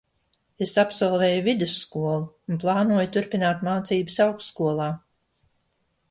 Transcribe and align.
Es 0.65 0.71
absolvēju 0.83 1.41
vidusskolu 1.47 2.23
un 2.53 2.61
plānoju 2.63 3.11
turpināt 3.17 3.61
mācības 3.67 4.17
augstskolā. 4.25 4.89